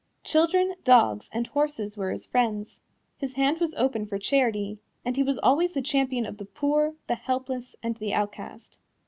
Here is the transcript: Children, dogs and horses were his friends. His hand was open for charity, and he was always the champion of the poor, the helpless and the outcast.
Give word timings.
Children, 0.23 0.73
dogs 0.83 1.29
and 1.31 1.45
horses 1.45 1.95
were 1.95 2.09
his 2.09 2.25
friends. 2.25 2.79
His 3.17 3.33
hand 3.33 3.59
was 3.59 3.75
open 3.75 4.07
for 4.07 4.17
charity, 4.17 4.79
and 5.05 5.15
he 5.15 5.21
was 5.21 5.37
always 5.37 5.73
the 5.73 5.81
champion 5.83 6.25
of 6.25 6.39
the 6.39 6.45
poor, 6.45 6.95
the 7.05 7.13
helpless 7.13 7.75
and 7.83 7.93
the 7.97 8.11
outcast. 8.11 8.79